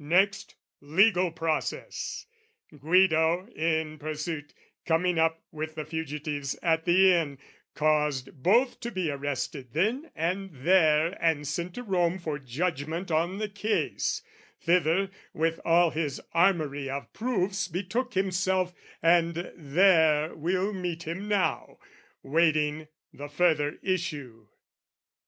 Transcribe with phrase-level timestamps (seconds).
[0.00, 2.26] Next legal process!
[2.76, 4.52] Guido, in pursuit,
[4.84, 7.38] Coming up with the fugitives at the inn,
[7.76, 13.38] Caused both to be arrested then and there And sent to Rome for judgment on
[13.38, 14.22] the case
[14.60, 21.78] Thither, with all his armoury of proofs Betook himself, and there we'll meet him now,
[22.24, 24.48] Waiting the further issue.